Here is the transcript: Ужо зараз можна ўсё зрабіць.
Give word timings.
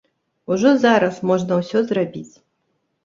Ужо 0.53 0.71
зараз 0.85 1.21
можна 1.33 1.53
ўсё 1.63 1.77
зрабіць. 1.93 2.35